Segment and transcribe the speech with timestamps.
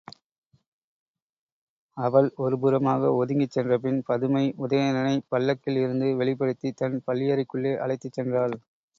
[1.97, 8.57] அவள் ஒரு புறமாக ஒதுங்கிச் சென்றபின் பதுமை உதயணனைப் பல்லக்கில் இருந்து வெளிப்படுத்தித் தன் பள்ளியறைக்குள்ளே அழைத்துச் சென்றாள்.